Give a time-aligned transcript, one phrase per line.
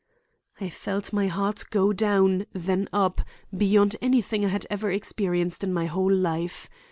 [0.59, 5.63] I felt my heart go down, then up, up, beyond anything I had ever experienced
[5.63, 6.67] in my whole life.